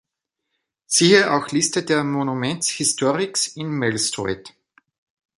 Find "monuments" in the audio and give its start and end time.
2.03-2.67